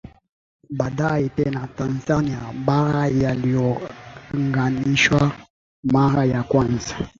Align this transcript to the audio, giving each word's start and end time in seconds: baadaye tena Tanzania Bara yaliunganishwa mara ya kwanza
baadaye 0.69 1.29
tena 1.29 1.67
Tanzania 1.67 2.39
Bara 2.65 3.07
yaliunganishwa 3.07 5.31
mara 5.83 6.25
ya 6.25 6.43
kwanza 6.43 6.95